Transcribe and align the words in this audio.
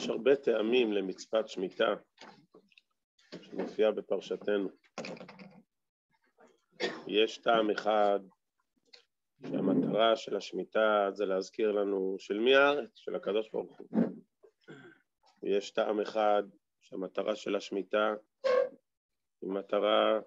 יש 0.00 0.08
הרבה 0.08 0.36
טעמים 0.36 0.92
למצוות 0.92 1.48
שמיטה 1.48 1.94
שמופיעה 3.42 3.92
בפרשתנו. 3.92 4.68
יש 7.06 7.38
טעם 7.38 7.70
אחד 7.70 8.20
שהמטרה 9.42 10.16
של 10.16 10.36
השמיטה 10.36 11.08
זה 11.12 11.24
להזכיר 11.24 11.72
לנו 11.72 12.16
של 12.18 12.38
מי 12.38 12.54
הארץ? 12.54 12.90
של 12.94 13.14
הקדוש 13.14 13.50
ברוך 13.50 13.78
הוא. 13.78 13.88
ויש 15.42 15.70
טעם 15.70 16.00
אחד 16.00 16.42
שהמטרה 16.80 17.36
של 17.36 17.56
השמיטה 17.56 18.14
היא 19.42 19.50
מטרה 19.50 20.20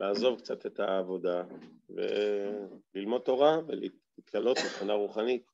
לעזוב 0.00 0.38
קצת 0.38 0.66
את 0.66 0.80
העבודה 0.80 1.44
וללמוד 1.88 3.22
תורה 3.22 3.56
ולהתקלות 3.66 4.56
מבחינה 4.64 4.92
רוחנית. 4.92 5.46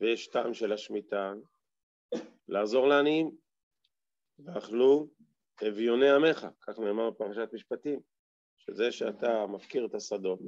ויש 0.00 0.26
טעם 0.28 0.54
של 0.54 0.72
השמיטה 0.72 1.32
לעזור 2.50 2.88
לעניים. 2.88 3.30
ואכלו 4.44 5.08
אביוני 5.68 6.10
עמך, 6.10 6.46
כך 6.60 6.78
נאמר 6.78 7.10
בפרשת 7.10 7.48
משפטים, 7.52 8.00
שזה 8.58 8.92
שאתה 8.92 9.46
מפקיר 9.46 9.86
את 9.86 9.94
השדות, 9.94 10.40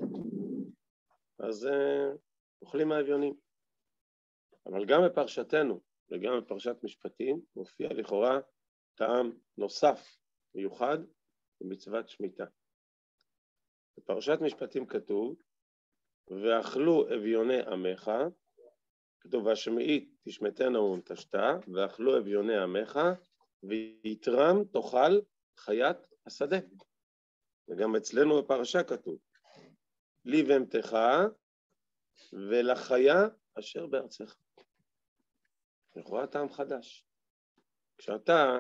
אז 1.38 1.66
uh, 1.66 2.16
אוכלים 2.62 2.88
מהאביונים. 2.88 3.34
אבל 4.66 4.84
גם 4.87 5.01
בפרשתנו 5.07 5.80
וגם 6.10 6.33
בפרשת 6.41 6.77
משפטים 6.83 7.41
מופיע 7.57 7.88
לכאורה 7.93 8.41
טעם 8.95 9.32
נוסף, 9.59 10.16
מיוחד, 10.55 10.98
במצוות 11.60 12.09
שמיטה. 12.09 12.45
בפרשת 13.98 14.38
משפטים 14.41 14.87
כתוב, 14.87 15.37
ואכלו 16.29 17.15
אביוני 17.15 17.60
עמך, 17.60 18.10
כתוב, 19.23 19.46
והשמעית 19.46 20.15
תשמטנה 20.23 20.80
ונטשתה, 20.80 21.56
ואכלו 21.74 22.18
אביוני 22.18 22.56
עמך, 22.56 22.98
ויתרם 23.62 24.64
תאכל 24.64 25.20
חיית 25.56 25.96
השדה. 26.26 26.56
וגם 27.68 27.96
אצלנו 27.96 28.42
בפרשה 28.42 28.82
כתוב, 28.82 29.18
לי 30.24 30.42
בהמתך 30.42 30.96
ולחיה 32.32 33.29
אשר 33.59 33.87
בארצך. 33.87 34.37
לכאורה 35.96 36.26
טעם 36.26 36.48
חדש. 36.48 37.07
כשאתה 37.98 38.59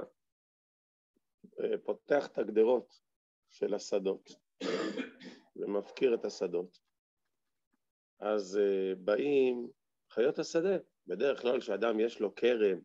אה, 1.60 1.78
פותח 1.84 2.26
את 2.26 2.38
הגדרות 2.38 3.00
של 3.50 3.74
השדות 3.74 4.30
ומפקיר 5.56 6.14
את 6.14 6.24
השדות, 6.24 6.78
אז 8.20 8.58
אה, 8.58 8.94
באים 8.94 9.70
חיות 10.14 10.38
השדה. 10.38 10.76
בדרך 11.06 11.40
כלל 11.40 11.60
כשאדם 11.60 12.00
יש 12.00 12.20
לו 12.20 12.34
כרם, 12.34 12.80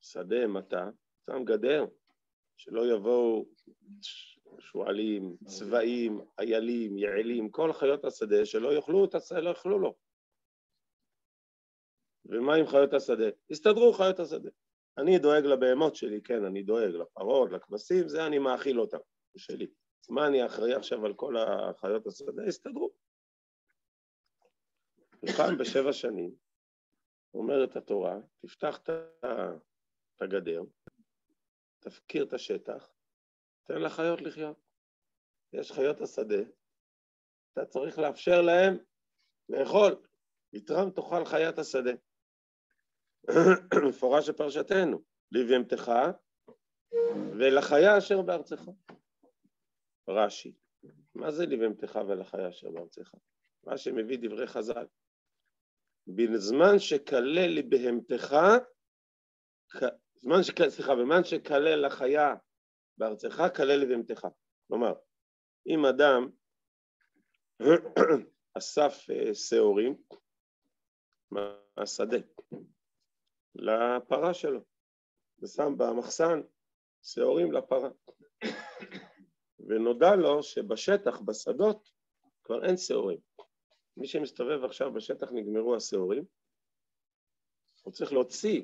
שדה, 0.00 0.46
מטע, 0.46 0.88
שם 1.26 1.44
גדר, 1.44 1.84
שלא 2.56 2.94
יבואו 2.94 3.46
שועלים, 4.58 5.36
צבעים, 5.44 6.20
איילים, 6.38 6.98
יעלים, 6.98 7.50
כל 7.50 7.72
חיות 7.72 8.04
השדה 8.04 8.46
שלא 8.46 8.74
יאכלו, 8.74 9.06
לא 9.42 9.48
יאכלו 9.48 9.78
לו. 9.78 9.94
ומה 12.24 12.54
עם 12.54 12.66
חיות 12.66 12.94
השדה? 12.94 13.28
הסתדרו 13.50 13.92
חיות 13.92 14.20
השדה. 14.20 14.50
אני 14.98 15.18
דואג 15.18 15.44
לבהמות 15.44 15.96
שלי, 15.96 16.22
כן, 16.22 16.44
אני 16.44 16.62
דואג 16.62 16.90
לפרות, 16.90 17.52
לכבשים, 17.52 18.08
זה 18.08 18.26
אני 18.26 18.38
מאכיל 18.38 18.80
אותם, 18.80 18.98
זה 19.34 19.40
שלי. 19.40 19.66
מה 20.08 20.26
אני 20.26 20.46
אחראי 20.46 20.74
עכשיו 20.74 21.06
על 21.06 21.14
כל 21.14 21.36
החיות 21.36 22.06
השדה? 22.06 22.42
הסתדרו. 22.46 22.90
ופעם 25.24 25.58
בשבע 25.58 25.92
שנים 25.92 26.49
אומרת 27.34 27.76
התורה, 27.76 28.16
תפתח 28.38 28.78
את 28.78 28.90
הגדר, 30.20 30.62
תפקיר 31.78 32.24
את 32.24 32.32
השטח, 32.32 32.92
תן 33.64 33.82
לחיות 33.82 34.20
לחיות. 34.20 34.56
יש 35.52 35.72
חיות 35.72 36.00
השדה, 36.00 36.42
אתה 37.52 37.66
צריך 37.66 37.98
לאפשר 37.98 38.42
להם 38.42 38.78
לאכול, 39.48 40.02
יתרם 40.52 40.90
תאכל 40.90 41.24
חיית 41.24 41.58
השדה. 41.58 41.92
מפורש 43.88 44.28
בפרשתנו, 44.28 45.02
לבהמתך 45.32 45.90
ולחיה 47.38 47.98
אשר 47.98 48.22
בארצך. 48.22 48.60
רש"י, 50.08 50.52
מה 51.14 51.30
זה 51.30 51.46
לבהמתך 51.46 51.98
ולחיה 52.08 52.48
אשר 52.48 52.70
בארצך? 52.70 53.14
רש"י 53.66 53.90
מביא 53.90 54.18
דברי 54.22 54.46
חז"ל. 54.46 54.86
בזמן 56.16 56.78
שכלה 56.78 57.46
לבהמתך 57.46 58.36
זמן 60.22 60.42
שכלל, 60.42 60.70
סליחה, 60.70 60.94
בזמן 60.94 61.24
שכלל 61.24 61.86
לחיה 61.86 62.34
בארצך, 62.98 63.42
כלל 63.56 63.76
לבהמתך. 63.76 64.26
כלומר, 64.68 64.92
אם 65.66 65.86
אדם 65.86 66.30
אסף 68.58 69.06
אה, 69.10 69.34
שעורים 69.34 70.02
מהשדה 71.30 72.16
לפרה 73.54 74.34
שלו, 74.34 74.60
ושם 75.42 75.78
במחסן 75.78 76.40
שעורים 77.02 77.52
לפרה, 77.52 77.90
ונודע 79.68 80.16
לו 80.16 80.42
שבשטח, 80.42 81.20
בשדות, 81.20 81.90
כבר 82.44 82.64
אין 82.64 82.76
שעורים. 82.76 83.18
מי 84.00 84.06
שמסתובב 84.06 84.64
עכשיו 84.64 84.92
בשטח 84.92 85.32
נגמרו 85.32 85.76
השעורים, 85.76 86.24
הוא 87.82 87.92
צריך 87.92 88.12
להוציא 88.12 88.62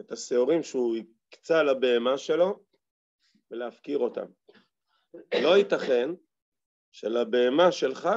את 0.00 0.12
השעורים 0.12 0.62
שהוא 0.62 0.96
הקצה 1.28 1.62
לבהמה 1.62 2.18
שלו 2.18 2.64
ולהפקיר 3.50 3.98
אותם. 3.98 4.26
לא 5.42 5.56
ייתכן 5.56 6.08
שלבהמה 6.92 7.72
שלך 7.72 8.08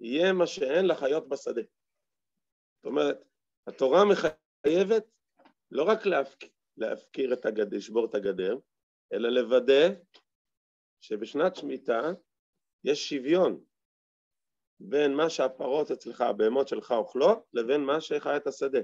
יהיה 0.00 0.32
מה 0.32 0.46
שאין 0.46 0.86
לחיות 0.86 1.28
בשדה. 1.28 1.62
זאת 2.76 2.84
אומרת, 2.84 3.18
התורה 3.66 4.04
מחייבת 4.04 5.04
לא 5.70 5.82
רק 5.82 6.06
להפק... 6.06 6.44
להפקיר 6.76 7.32
את 7.32 7.46
הגדר, 7.46 7.76
לשבור 7.76 8.06
את 8.06 8.14
הגדר, 8.14 8.58
אלא 9.12 9.28
לוודא 9.28 10.00
שבשנת 11.00 11.56
שמיטה 11.56 12.00
יש 12.84 13.08
שוויון 13.08 13.64
בין 14.80 15.14
מה 15.14 15.30
שהפרות 15.30 15.90
אצלך, 15.90 16.20
הבהמות 16.20 16.68
שלך 16.68 16.92
אוכלות, 16.92 17.38
לבין 17.52 17.80
מה 17.80 18.00
שחיית 18.00 18.46
השדה. 18.46 18.80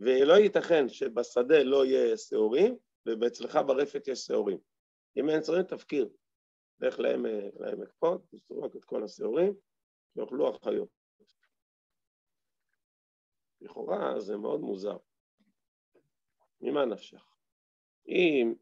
ולא 0.00 0.34
ייתכן 0.34 0.88
שבשדה 0.88 1.62
לא 1.62 1.84
יהיה 1.84 2.16
שעורים, 2.16 2.76
ואצלך 3.06 3.58
ברפת 3.66 4.08
יש 4.08 4.18
שעורים. 4.18 4.58
אם 5.16 5.30
אין 5.30 5.42
שעורים, 5.42 5.62
תפקיר. 5.62 6.08
לך 6.80 6.98
לעמק 6.98 7.92
פוד, 7.98 8.20
תזרוק 8.30 8.76
את 8.76 8.84
כל 8.84 9.04
השעורים, 9.04 9.54
ויאכלו 10.16 10.48
החיות. 10.48 10.88
לכאורה 13.60 14.20
זה 14.20 14.36
מאוד 14.36 14.60
מוזר. 14.60 14.96
ממה 16.60 16.84
נפשך? 16.84 17.24
אם 18.08 18.54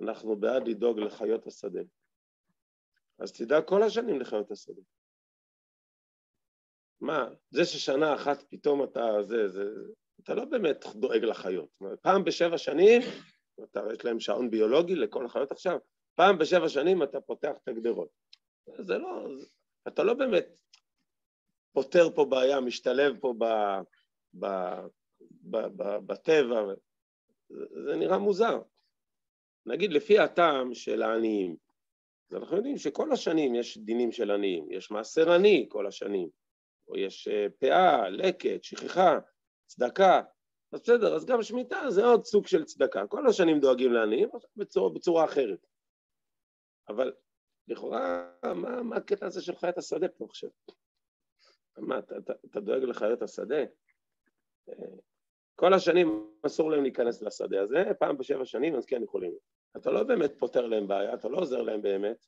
אנחנו 0.00 0.36
בעד 0.36 0.68
לדאוג 0.68 0.98
לחיות 0.98 1.46
השדה, 1.46 1.80
אז 3.18 3.32
תדאג 3.32 3.64
כל 3.64 3.82
השנים 3.82 4.20
לחיות 4.20 4.50
השדה. 4.50 4.82
מה, 7.00 7.28
זה 7.50 7.64
ששנה 7.64 8.14
אחת 8.14 8.42
פתאום 8.50 8.84
אתה, 8.84 9.22
זה, 9.22 9.48
זה, 9.48 9.64
אתה 10.20 10.34
לא 10.34 10.44
באמת 10.44 10.84
דואג 10.94 11.24
לחיות. 11.24 11.68
פעם 12.02 12.24
בשבע 12.24 12.58
שנים, 12.58 13.02
אתה, 13.64 13.80
יש 13.92 14.04
להם 14.04 14.20
שעון 14.20 14.50
ביולוגי 14.50 14.94
לכל 14.94 15.26
החיות 15.26 15.52
עכשיו, 15.52 15.78
פעם 16.14 16.38
בשבע 16.38 16.68
שנים 16.68 17.02
אתה 17.02 17.20
פותח 17.20 17.52
את 17.62 17.68
הגדרות. 17.68 18.08
זה 18.78 18.98
לא, 18.98 19.28
אתה 19.88 20.02
לא 20.02 20.14
באמת 20.14 20.46
פותר 21.72 22.10
פה 22.14 22.24
בעיה, 22.24 22.60
משתלב 22.60 23.16
פה 23.20 23.34
ב, 23.38 23.44
ב, 24.34 24.46
ב, 25.50 25.56
ב, 25.56 25.96
בטבע, 26.06 26.74
זה 27.84 27.96
נראה 27.96 28.18
מוזר. 28.18 28.62
נגיד 29.66 29.92
לפי 29.92 30.18
הטעם 30.18 30.74
של 30.74 31.02
העניים, 31.02 31.56
אז 32.30 32.36
אנחנו 32.36 32.56
יודעים 32.56 32.78
שכל 32.78 33.12
השנים 33.12 33.54
יש 33.54 33.78
דינים 33.78 34.12
של 34.12 34.30
עניים, 34.30 34.70
יש 34.70 34.90
מעשר 34.90 35.32
עני 35.32 35.66
כל 35.68 35.86
השנים, 35.86 36.28
או 36.88 36.96
יש 36.96 37.28
אה, 37.28 37.46
פאה, 37.58 38.08
לקט, 38.08 38.62
שכחה, 38.62 39.18
צדקה, 39.66 40.22
אז 40.72 40.80
בסדר, 40.80 41.14
אז 41.14 41.24
גם 41.24 41.42
שמיטה 41.42 41.90
זה 41.90 42.04
עוד 42.04 42.24
סוג 42.24 42.46
של 42.46 42.64
צדקה. 42.64 43.06
כל 43.06 43.26
השנים 43.26 43.60
דואגים 43.60 43.92
לעניים, 43.92 44.28
בצורה, 44.56 44.90
בצורה 44.90 45.24
אחרת. 45.24 45.66
אבל 46.88 47.12
לכאורה, 47.68 48.30
מה, 48.44 48.82
מה 48.82 48.96
הקטע 48.96 49.26
הזה 49.26 49.42
של 49.42 49.56
חיית 49.56 49.78
השדה 49.78 50.08
פה 50.08 50.24
עכשיו? 50.24 50.50
מה, 51.78 51.98
אתה, 51.98 52.18
אתה, 52.18 52.32
אתה 52.50 52.60
דואג 52.60 52.82
לחיות 52.82 53.22
השדה? 53.22 53.64
כל 55.56 55.74
השנים 55.74 56.30
אסור 56.46 56.70
להם 56.70 56.82
להיכנס 56.82 57.22
לשדה 57.22 57.62
הזה, 57.62 57.84
פעם 57.98 58.18
בשבע 58.18 58.44
שנים 58.44 58.76
אז 58.76 58.86
כן 58.86 59.02
יכולים. 59.02 59.34
אתה 59.76 59.90
לא 59.90 60.02
באמת 60.02 60.38
פותר 60.38 60.66
להם 60.66 60.88
בעיה, 60.88 61.14
אתה 61.14 61.28
לא 61.28 61.38
עוזר 61.38 61.62
להם 61.62 61.82
באמת. 61.82 62.26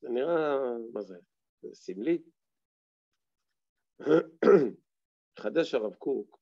זה 0.00 0.08
נראה, 0.08 0.58
מה 0.92 1.02
זה? 1.02 1.16
זה 1.62 1.68
סמלי. 1.74 2.22
חדש 5.38 5.74
הרב 5.74 5.94
קוק 5.94 6.38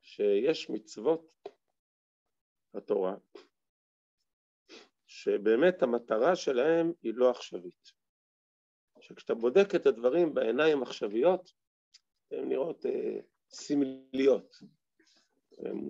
שיש 0.00 0.70
מצוות 0.70 1.50
התורה 2.74 3.16
שבאמת 5.06 5.82
המטרה 5.82 6.36
שלהם 6.36 6.92
היא 7.02 7.12
לא 7.14 7.30
עכשווית. 7.30 7.92
שכשאתה 9.00 9.34
בודק 9.34 9.74
את 9.76 9.86
הדברים 9.86 10.34
בעיניים 10.34 10.82
עכשוויות, 10.82 11.52
הן 12.30 12.48
נראות 12.48 12.86
אה, 12.86 13.20
סמליות, 13.50 14.56
הן 15.58 15.88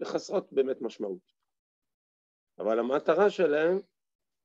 לחסרות 0.00 0.52
באמת 0.52 0.76
משמעות. 0.80 1.32
אבל 2.58 2.78
המטרה 2.78 3.30
שלהם 3.30 3.78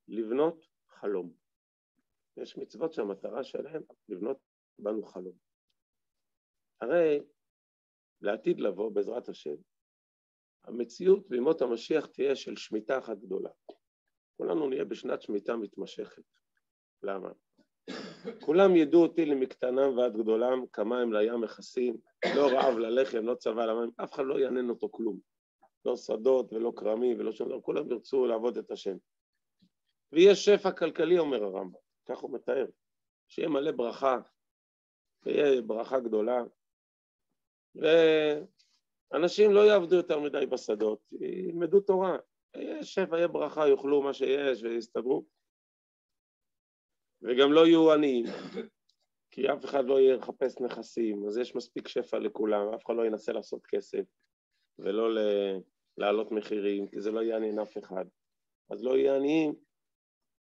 לבנות 0.08 0.68
חלום. 0.88 1.34
יש 2.38 2.58
מצוות 2.58 2.94
שהמטרה 2.94 3.44
שלהם 3.44 3.82
לבנות 4.10 4.38
בנו 4.80 5.04
חלום. 5.04 5.34
הרי 6.82 7.20
לעתיד 8.22 8.60
לבוא, 8.60 8.92
בעזרת 8.92 9.30
השם, 9.30 9.56
המציאות 10.64 11.30
בימות 11.30 11.62
המשיח 11.62 12.06
תהיה 12.06 12.36
של 12.36 12.56
שמיטה 12.56 12.98
אחת 13.00 13.18
גדולה. 13.18 13.50
כולנו 14.38 14.70
נהיה 14.70 14.86
בשנת 14.86 15.22
שמיטה 15.22 15.56
מתמשכת. 15.56 16.24
למה? 17.04 17.30
כולם 18.46 18.76
ידעו 18.76 19.02
אותי 19.02 19.26
למקטנם 19.26 19.98
ועד 19.98 20.18
גדולם, 20.18 20.68
כמה 20.74 21.02
הם 21.02 21.14
לים 21.14 21.42
מכסים, 21.42 21.98
לא 22.36 22.48
רעב 22.48 22.78
ללחם, 22.78 23.26
לא 23.26 23.36
צבא 23.36 23.66
למים, 23.66 23.92
אף 24.04 24.14
אחד 24.14 24.24
לא 24.26 24.40
יעניין 24.40 24.70
אותו 24.70 24.90
כלום. 24.92 25.20
לא 25.86 25.96
שדות 25.96 26.54
ולא 26.54 26.74
כרמים 26.76 27.20
ולא 27.20 27.32
שום 27.32 27.50
דבר, 27.50 27.62
כולם 27.62 27.92
ירצו 27.92 28.26
לעבוד 28.26 28.58
את 28.58 28.72
השם. 28.72 28.98
ויש 30.12 30.46
שפע 30.46 30.72
כלכלי, 30.72 31.20
אומר 31.20 31.44
הרמב"ם, 31.44 31.80
כך 32.06 32.20
הוא 32.20 32.34
מתאר, 32.34 32.66
שיהיה 33.28 33.50
מלא 33.50 33.72
ברכה, 33.72 34.18
ויהיה 35.26 35.62
ברכה 35.62 36.00
גדולה, 36.00 36.44
ואנשים 37.76 39.52
לא 39.52 39.60
יעבדו 39.60 39.96
יותר 39.96 40.20
מדי 40.20 40.46
בשדות, 40.46 41.14
ילמדו 41.22 41.80
תורה, 41.80 42.18
יהיה 42.56 42.84
שפע, 42.84 43.18
יהיה 43.18 43.28
ברכה, 43.28 43.68
יאכלו 43.68 44.02
מה 44.02 44.14
שיש 44.14 44.64
ויסתדרו. 44.64 45.26
וגם 47.22 47.54
לא 47.54 47.68
יהיו 47.68 47.92
עניים, 47.94 48.26
כי 49.32 49.54
אף 49.54 49.66
אחד 49.66 49.86
לא 49.86 50.00
יהיה 50.00 50.16
לחפש 50.16 50.62
נכסים, 50.62 51.28
אז 51.28 51.38
יש 51.38 51.56
מספיק 51.56 51.88
שפע 51.88 52.20
לכולם, 52.20 52.74
אף 52.76 52.86
אחד 52.86 52.94
לא 52.98 53.06
ינסה 53.06 53.34
לעשות 53.34 53.66
כסף 53.68 54.04
ולא 54.80 55.10
להעלות 55.98 56.32
מחירים, 56.32 56.88
כי 56.88 57.02
זה 57.02 57.12
לא 57.12 57.24
יעניין 57.24 57.60
אף 57.60 57.78
אחד. 57.78 58.06
אז 58.70 58.84
לא 58.84 58.98
יהיה 58.98 59.16
עניים, 59.16 59.54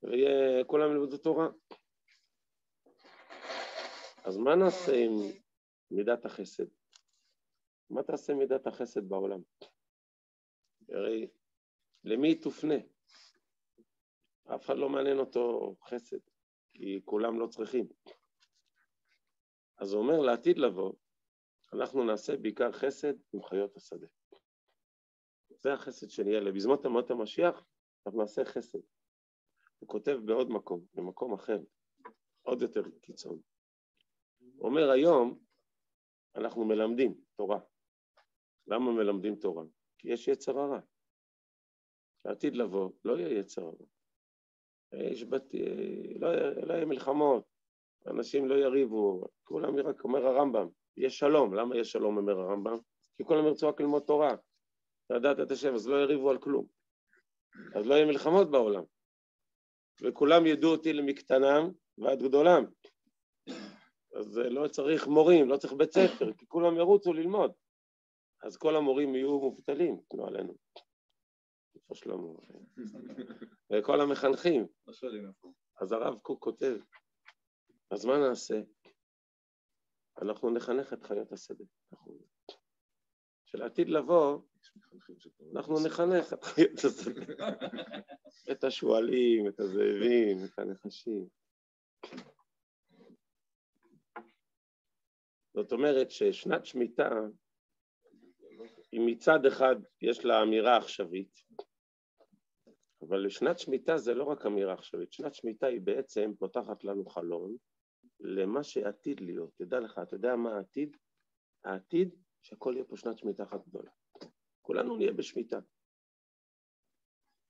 וכולם 0.03 0.91
ילמדו 0.91 1.17
תורה. 1.17 1.47
אז 4.27 4.37
מה 4.37 4.55
נעשה 4.55 4.91
עם 4.95 5.11
מידת 5.91 6.25
החסד? 6.25 6.65
מה 7.89 8.03
תעשה 8.03 8.33
מידת 8.33 8.67
החסד 8.67 9.09
בעולם? 9.09 9.39
הרי 10.89 11.27
למי 12.03 12.27
היא 12.27 12.41
תופנה? 12.41 12.75
אף 14.55 14.65
אחד 14.65 14.77
לא 14.77 14.89
מעניין 14.89 15.19
אותו 15.19 15.75
חסד, 15.83 16.17
כי 16.73 17.01
כולם 17.05 17.39
לא 17.39 17.47
צריכים. 17.47 17.87
אז 19.77 19.93
הוא 19.93 20.01
אומר 20.01 20.21
לעתיד 20.21 20.57
לבוא, 20.57 20.93
אנחנו 21.73 22.03
נעשה 22.03 22.37
בעיקר 22.37 22.71
חסד 22.71 23.13
עם 23.33 23.43
חיות 23.43 23.77
השדה. 23.77 24.07
זה 25.49 25.73
החסד 25.73 26.09
שנהיה 26.09 26.39
לבזמות 26.39 26.85
אמות 26.85 27.11
המשיח, 27.11 27.65
אנחנו 28.05 28.21
נעשה 28.21 28.45
חסד. 28.45 28.79
הוא 29.79 29.89
כותב 29.89 30.17
בעוד 30.25 30.49
מקום, 30.49 30.85
במקום 30.93 31.33
אחר, 31.33 31.59
עוד 32.41 32.61
יותר 32.61 32.81
קיצון. 33.01 33.41
אומר 34.59 34.89
היום 34.91 35.39
אנחנו 36.35 36.65
מלמדים 36.65 37.15
תורה. 37.35 37.59
למה 38.67 38.91
מלמדים 38.91 39.35
תורה? 39.35 39.63
כי 39.97 40.11
יש 40.11 40.27
יצר 40.27 40.59
הרע. 40.59 40.79
לעתיד 42.25 42.55
לבוא 42.55 42.91
לא 43.05 43.19
יהיה 43.19 43.39
יצר 43.39 43.61
הרע. 43.61 43.85
יש 45.11 45.23
בת... 45.23 45.43
לא, 46.19 46.29
לא 46.67 46.73
יהיה 46.73 46.85
מלחמות, 46.85 47.43
אנשים 48.07 48.47
לא 48.47 48.55
יריבו, 48.55 49.27
כולם 49.43 49.75
רק 49.77 50.03
אומר 50.03 50.25
הרמב"ם, 50.25 50.67
יש 50.97 51.19
שלום, 51.19 51.53
למה 51.53 51.77
יש 51.77 51.91
שלום 51.91 52.17
אומר 52.17 52.39
הרמב"ם? 52.39 52.77
כי 53.17 53.23
כולם 53.23 53.45
ירצו 53.45 53.69
רק 53.69 53.81
ללמוד 53.81 54.03
תורה, 54.03 54.35
לדעת 55.09 55.39
את 55.39 55.51
השם, 55.51 55.73
אז 55.73 55.87
לא 55.87 55.95
יריבו 55.95 56.29
על 56.29 56.37
כלום, 56.37 56.65
אז 57.75 57.87
לא 57.87 57.95
יהיה 57.95 58.05
מלחמות 58.05 58.51
בעולם, 58.51 58.83
וכולם 60.03 60.45
ידעו 60.45 60.71
אותי 60.71 60.93
למקטנם 60.93 61.71
ועד 61.97 62.23
גדולם, 62.23 62.63
אז 64.19 64.37
לא 64.37 64.67
צריך 64.67 65.07
מורים, 65.07 65.49
לא 65.49 65.57
צריך 65.57 65.73
בית 65.73 65.91
ספר, 65.91 66.33
כי 66.33 66.45
כולם 66.47 66.77
ירוצו 66.77 67.13
ללמוד, 67.13 67.51
אז 68.43 68.57
כל 68.57 68.75
המורים 68.75 69.15
יהיו 69.15 69.39
מובטלים, 69.39 70.01
לא 70.13 70.27
עלינו. 70.27 70.53
איפה 71.75 71.95
שלמה? 71.95 72.27
וכל 73.73 74.01
המחנכים. 74.01 74.67
אז 75.81 75.91
הרב 75.91 76.19
קוק 76.19 76.43
כותב, 76.43 76.77
אז 77.91 78.05
מה 78.05 78.17
נעשה? 78.17 78.61
אנחנו 80.21 80.49
נחנך 80.49 80.93
את 80.93 81.03
חיות 81.03 81.31
השדה. 81.31 81.63
שלעתיד 83.45 83.89
לבוא, 83.89 84.41
אנחנו 85.55 85.75
נחנך 85.85 86.33
את 86.33 86.43
חיות 86.43 86.85
השדה. 86.85 87.21
את 88.51 88.63
השועלים, 88.63 89.47
את 89.47 89.59
הזאבים, 89.59 90.37
את 90.45 90.59
הנחשים. 90.59 91.27
זאת 95.57 95.71
אומרת 95.71 96.11
ששנת 96.11 96.65
שמיטה, 96.65 97.09
היא 98.91 99.01
מצד 99.05 99.45
אחד 99.45 99.75
יש 100.01 100.25
לה 100.25 100.41
אמירה 100.41 100.77
עכשווית, 100.77 101.43
אבל 103.01 103.25
לשנת 103.25 103.59
שמיטה 103.59 103.97
זה 103.97 104.13
לא 104.13 104.23
רק 104.23 104.45
אמירה 104.45 104.73
עכשווית, 104.73 105.13
שנת 105.13 105.33
שמיטה 105.33 105.67
היא 105.67 105.81
בעצם 105.81 106.31
פותחת 106.39 106.83
לנו 106.83 107.05
חלון 107.05 107.55
למה 108.19 108.63
שעתיד 108.63 109.19
להיות. 109.19 109.49
תדע 109.57 109.79
לך, 109.79 109.99
אתה 110.03 110.15
יודע 110.15 110.35
מה 110.35 110.55
העתיד? 110.55 110.97
העתיד 111.63 112.15
שהכל 112.41 112.73
יהיה 112.75 112.85
פה 112.85 112.97
שנת 112.97 113.17
שמיטה 113.17 113.43
אחת 113.43 113.67
גדולה. 113.67 113.91
כולנו 114.61 114.97
נהיה 114.97 115.13
בשמיטה. 115.13 115.59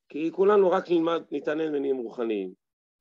כי 0.09 0.31
כולנו 0.31 0.69
רק 0.69 0.83
נלמד, 0.89 1.21
נתענן 1.31 1.75
ונהיים 1.75 1.97
רוחניים. 1.97 2.53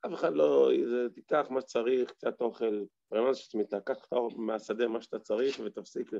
אף 0.06 0.12
אחד 0.14 0.32
לא, 0.34 0.70
זה, 0.90 1.14
תיקח 1.14 1.46
מה 1.50 1.60
שצריך, 1.60 2.10
קצת 2.10 2.40
אוכל, 2.40 2.84
של 3.14 3.34
שמיטה, 3.34 3.80
קח 3.80 4.08
מהשדה 4.36 4.88
מה 4.88 5.02
שאתה 5.02 5.18
צריך 5.18 5.60
ותפסיק. 5.64 6.10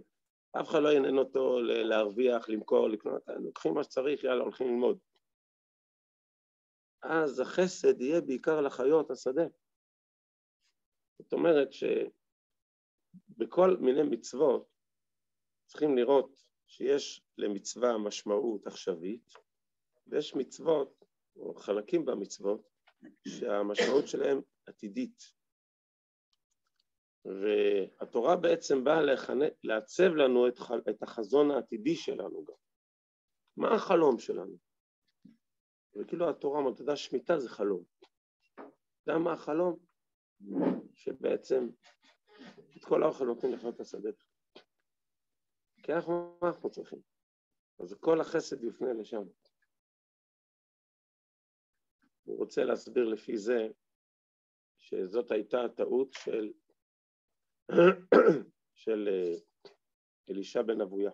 אף 0.61 0.69
אחד 0.69 0.83
לא 0.83 0.93
ינהן 0.93 1.19
אותו 1.19 1.61
להרוויח, 1.61 2.49
למכור, 2.49 2.89
לקנות, 2.89 3.23
לוקחים 3.29 3.75
מה 3.75 3.85
שצריך, 3.85 4.25
יאללה, 4.25 4.43
הולכים 4.43 4.67
ללמוד. 4.67 4.99
אז 7.03 7.41
החסד 7.41 8.01
יהיה 8.01 8.21
בעיקר 8.21 8.61
לחיות 8.61 9.11
השדה. 9.11 9.47
זאת 11.19 11.33
אומרת 11.33 11.69
שבכל 13.33 13.77
מיני 13.81 14.03
מצוות 14.03 14.69
צריכים 15.67 15.97
לראות 15.97 16.43
שיש 16.67 17.23
למצווה 17.39 17.99
משמעות 17.99 18.67
עכשווית, 18.67 19.33
ויש 20.07 20.35
מצוות, 20.35 21.05
או 21.37 21.55
חלקים 21.55 22.05
במצוות, 22.05 22.61
שהמשמעות 23.29 24.09
שלהם 24.09 24.41
עתידית. 24.67 25.33
והתורה 27.27 28.37
בעצם 28.37 28.85
באה 28.85 29.03
לחנה, 29.03 29.45
לעצב 29.65 30.15
לנו 30.15 30.49
את, 30.49 30.59
את 30.91 31.03
החזון 31.03 31.51
העתידי 31.51 31.95
שלנו 31.95 32.45
גם. 32.45 32.55
מה 33.57 33.75
החלום 33.75 34.19
שלנו? 34.19 34.57
וכאילו 35.97 36.31
התורה 36.31 36.59
אומרת, 36.59 36.75
אתה 36.75 36.83
יודע, 36.83 36.97
שמיטה 36.97 37.39
זה 37.39 37.49
חלום. 37.49 37.85
אתה 38.55 38.63
יודע 39.07 39.19
מה 39.19 39.33
החלום? 39.33 39.77
שבעצם 40.95 41.69
את 42.77 42.85
כל 42.85 43.03
האוכל 43.03 43.25
נותנים 43.25 43.53
לחיות 43.53 43.81
השדה. 43.81 44.11
כי 45.83 45.93
אנחנו, 45.93 46.39
מה 46.43 46.49
אנחנו 46.49 46.71
צריכים? 46.71 46.99
אז 47.79 47.95
כל 48.01 48.21
החסד 48.21 48.65
יופנה 48.65 48.93
לשם. 48.93 49.23
הוא 52.25 52.39
רוצה 52.39 52.65
להסביר 52.65 53.05
לפי 53.05 53.39
זה 53.39 53.69
שזאת 54.79 55.31
הייתה 55.31 55.65
הטעות 55.65 56.13
של, 56.13 56.53
של 58.75 59.09
אה, 59.09 59.35
אלישע 60.31 60.63
בן 60.63 60.81
אבויה. 60.81 61.11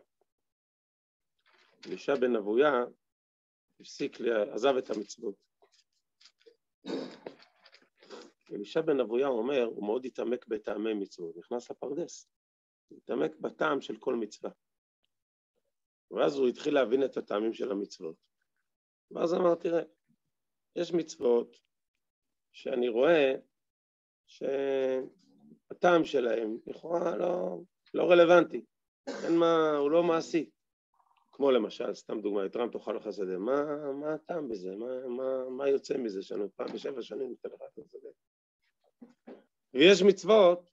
אלישע 1.86 2.14
בן 2.14 2.36
אבויה 2.36 2.72
הפסיק, 3.80 4.16
עזב 4.54 4.76
את 4.78 4.90
המצוות. 4.90 5.34
אלישע 8.52 8.80
בן 8.80 9.00
אבויה 9.00 9.26
אומר, 9.26 9.64
הוא 9.64 9.86
מאוד 9.86 10.04
התעמק 10.04 10.46
בטעמי 10.46 10.94
מצוות, 10.94 11.36
נכנס 11.36 11.70
לפרדס, 11.70 12.28
התעמק 12.90 13.36
בטעם 13.40 13.80
של 13.80 13.96
כל 13.96 14.14
מצווה. 14.14 14.50
ואז 16.10 16.36
הוא 16.36 16.48
התחיל 16.48 16.74
להבין 16.74 17.04
את 17.04 17.16
הטעמים 17.16 17.52
של 17.52 17.70
המצוות. 17.70 18.16
ואז 19.10 19.34
אמר, 19.34 19.54
תראה, 19.54 19.82
יש 20.76 20.92
מצוות 20.92 21.56
שאני 22.52 22.88
רואה 22.88 23.34
שהטעם 25.72 26.04
שלהם 26.04 26.58
לכאורה 26.66 27.16
לא, 27.16 27.58
לא 27.94 28.10
רלוונטי, 28.10 28.64
אין 29.24 29.36
מה, 29.36 29.76
הוא 29.76 29.90
לא 29.90 30.02
מעשי, 30.02 30.50
כמו 31.32 31.50
למשל, 31.50 31.94
סתם 31.94 32.20
דוגמא, 32.20 32.46
יתרם 32.46 32.70
תאכל 32.70 32.92
לך 32.92 33.12
שדה, 33.12 33.38
מה, 33.38 33.92
מה 33.92 34.14
הטעם 34.14 34.48
בזה? 34.48 34.76
מה, 34.76 35.06
מה, 35.08 35.48
מה 35.50 35.68
יוצא 35.68 35.98
מזה 35.98 36.22
שאני 36.22 36.44
פעם 36.56 36.66
בשבע 36.74 37.02
שנים 37.02 37.28
נותן 37.30 37.48
לך 37.48 37.62
את 37.72 37.78
השדה? 37.78 38.08
ויש 39.74 40.02
מצוות 40.02 40.70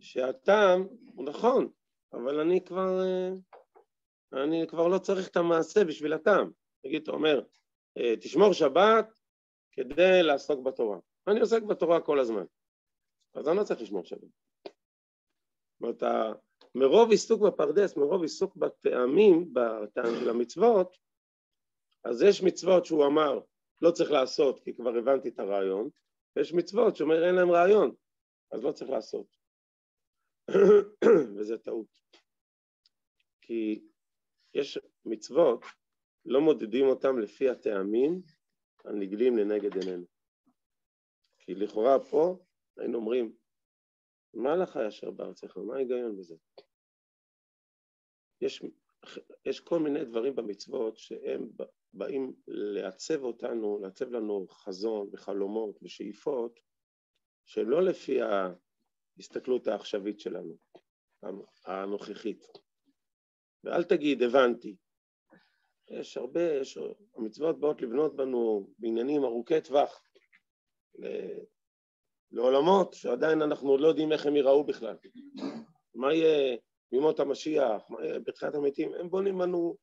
שהטעם 0.00 0.86
הוא 1.14 1.24
נכון, 1.24 1.70
אבל 2.12 2.40
אני 2.40 2.64
כבר, 2.64 3.00
אני 4.32 4.66
כבר 4.68 4.88
לא 4.88 4.98
צריך 4.98 5.28
את 5.28 5.36
המעשה 5.36 5.84
בשביל 5.84 6.12
הטעם. 6.12 6.50
נגיד, 6.84 7.02
אתה 7.02 7.10
אומר, 7.10 7.42
תשמור 8.20 8.52
שבת 8.52 9.08
כדי 9.72 10.22
לעסוק 10.22 10.60
בתורה. 10.60 10.98
אני 11.26 11.40
עוסק 11.40 11.62
בתורה 11.62 12.00
כל 12.00 12.18
הזמן, 12.18 12.44
אז 13.34 13.48
אני 13.48 13.56
לא 13.56 13.64
צריך 13.64 13.80
לשמור 13.80 14.04
שבת. 14.04 14.20
זאת 15.80 16.02
אומרת, 16.02 16.02
מרוב 16.74 17.10
עיסוק 17.10 17.42
בפרדס, 17.42 17.96
מרוב 17.96 18.22
עיסוק 18.22 18.56
בטעמים, 18.56 19.52
בטעם 19.52 20.14
של 20.20 20.30
המצוות, 20.30 20.96
אז 22.04 22.22
יש 22.22 22.42
מצוות 22.42 22.84
שהוא 22.84 23.06
אמר 23.06 23.40
לא 23.82 23.90
צריך 23.90 24.10
לעשות 24.10 24.60
כי 24.60 24.74
כבר 24.74 24.96
הבנתי 24.98 25.28
את 25.28 25.38
הרעיון, 25.38 25.88
ויש 26.36 26.52
מצוות 26.52 26.96
שאומר 26.96 27.26
אין 27.26 27.34
להם 27.34 27.50
רעיון, 27.50 27.94
אז 28.52 28.64
לא 28.64 28.72
צריך 28.72 28.90
לעשות. 28.90 29.26
וזה 31.36 31.58
טעות. 31.58 32.00
כי 33.40 33.82
יש 34.54 34.78
מצוות, 35.04 35.64
לא 36.24 36.40
מודדים 36.40 36.86
אותם 36.86 37.18
לפי 37.18 37.48
הטעמים 37.48 38.22
הנגלים 38.84 39.36
לנגד 39.36 39.76
עינינו. 39.76 40.06
כי 41.38 41.54
לכאורה 41.54 42.04
פה 42.10 42.38
היינו 42.82 42.98
אומרים, 42.98 43.32
מה 44.34 44.56
לך 44.56 44.78
ישר 44.88 45.10
בארצך? 45.10 45.56
מה 45.56 45.74
ההיגיון 45.76 46.16
בזה? 46.16 46.34
יש, 48.40 48.62
יש 49.46 49.60
כל 49.60 49.78
מיני 49.78 50.04
דברים 50.04 50.36
במצוות 50.36 50.98
שהם 50.98 51.48
באים 51.92 52.34
לעצב 52.46 53.22
אותנו, 53.22 53.78
לעצב 53.78 54.10
לנו 54.10 54.46
חזון 54.48 55.08
וחלומות 55.12 55.78
ושאיפות 55.82 56.60
שהם 57.44 57.70
לא 57.70 57.82
לפי 57.82 58.18
ההסתכלות 58.22 59.66
העכשווית 59.66 60.20
שלנו, 60.20 60.56
הנוכחית. 61.66 62.44
ואל 63.64 63.84
תגיד, 63.84 64.22
הבנתי. 64.22 64.76
יש 65.90 66.16
הרבה, 66.16 66.42
יש, 66.42 66.78
המצוות 67.16 67.60
באות 67.60 67.82
לבנות 67.82 68.16
בנו 68.16 68.70
בעניינים 68.78 69.24
ארוכי 69.24 69.60
טווח, 69.60 70.04
לעולמות 72.32 72.94
שעדיין 72.94 73.42
אנחנו 73.42 73.70
עוד 73.70 73.80
לא 73.80 73.88
יודעים 73.88 74.12
איך 74.12 74.26
הם 74.26 74.36
ייראו 74.36 74.64
בכלל. 74.64 74.96
מה 75.94 76.14
יהיה 76.14 76.56
בימות 76.92 77.20
המשיח, 77.20 77.82
מה 77.88 78.04
יהיה 78.04 78.18
בתחילת 78.18 78.54
המתים? 78.54 78.94
הם 78.94 79.10
בונים 79.10 79.38
בנו 79.38 79.76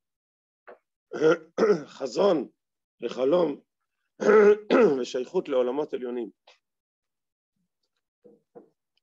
חזון 1.98 2.50
וחלום 3.03 3.62
ושייכות 5.01 5.50
לעולמות 5.50 5.94
עליונים. 5.94 6.29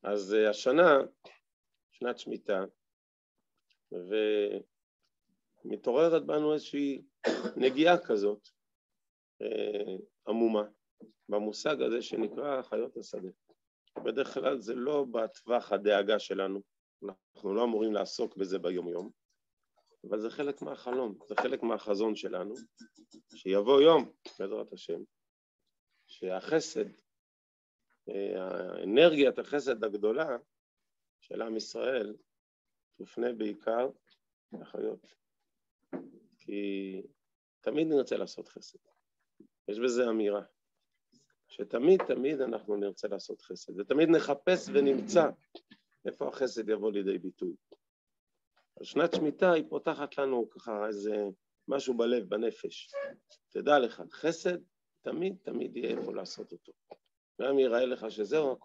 אז 0.03 0.35
אה, 0.35 0.51
השנה, 0.51 0.99
שנת 1.91 2.19
שמיטה, 2.19 2.65
ומתעוררת 5.65 6.27
בנו 6.27 6.55
איזושהי 6.55 7.03
נגיעה 7.57 7.99
כזאת 8.07 8.49
אה, 9.43 9.97
עמומה 10.29 10.63
במושג 11.29 11.83
הזה 11.83 12.03
שנקרא 12.03 12.63
חיות 12.63 12.97
השדה. 12.97 13.29
בדרך 14.05 14.35
כלל 14.35 14.61
זה 14.61 14.75
לא 14.75 15.05
בטווח 15.05 15.73
הדאגה 15.73 16.19
שלנו, 16.19 16.61
אנחנו 17.05 17.55
לא 17.55 17.65
אמורים 17.65 17.93
לעסוק 17.93 18.37
בזה 18.37 18.59
ביום-יום, 18.59 19.11
אבל 20.09 20.21
זה 20.21 20.31
חלק 20.31 20.63
מהחלום, 20.63 21.19
זה 21.29 21.35
חלק 21.41 21.63
מהחזון 21.63 22.17
שלנו, 22.17 22.55
שיבוא 23.35 23.81
יום, 23.81 24.13
בעזרת 24.39 24.73
השם, 24.73 25.01
שהחסד, 26.07 26.85
האנרגיית 28.09 29.39
החסד 29.39 29.85
הגדולה 29.85 30.37
של 31.21 31.43
עם 31.43 31.57
ישראל 31.57 32.17
תופנה 32.99 33.33
בעיקר 33.33 33.89
לחיות. 34.53 35.07
כי 36.39 37.03
תמיד 37.61 37.87
נרצה 37.87 38.17
לעשות 38.17 38.49
חסד. 38.49 38.79
יש 39.69 39.79
בזה 39.79 40.09
אמירה. 40.09 40.43
שתמיד 41.49 42.03
תמיד 42.07 42.41
אנחנו 42.41 42.77
נרצה 42.77 43.09
לעשות 43.09 43.43
חסד, 43.43 43.81
ותמיד 43.81 44.09
נחפש 44.09 44.69
ונמצא 44.73 45.29
איפה 46.07 46.29
החסד 46.29 46.69
יבוא 46.69 46.93
לידי 46.93 47.19
ביטוי. 47.19 47.55
אז 48.81 48.87
שנת 48.87 49.15
שמיטה 49.15 49.53
היא 49.53 49.65
פותחת 49.69 50.19
לנו 50.19 50.51
ככה 50.51 50.87
איזה 50.87 51.25
משהו 51.69 51.97
בלב, 51.97 52.29
בנפש. 52.29 52.93
תדע 53.49 53.79
לך, 53.79 54.03
חסד 54.13 54.59
תמיד 55.03 55.37
תמיד 55.43 55.77
יהיה 55.77 55.99
איפה 55.99 56.15
לעשות 56.15 56.53
אותו. 56.53 56.73
גם 57.43 57.59
יראה 57.59 57.87
לך 57.87 58.11
שזהו 58.11 58.51